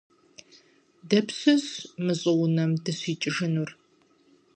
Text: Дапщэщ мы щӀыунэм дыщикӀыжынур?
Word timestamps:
Дапщэщ 1.09 1.65
мы 2.03 2.13
щӀыунэм 2.19 2.71
дыщикӀыжынур? 2.83 3.69